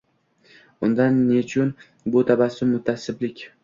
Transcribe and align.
Unda 0.87 1.05
nechun 1.19 1.71
bu 2.11 2.27
taassub, 2.31 2.77
mutaassiblik?! 2.77 3.51